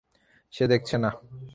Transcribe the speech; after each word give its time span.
সে 0.53 0.63
দেখছে 0.67 0.95
না। 0.97 1.09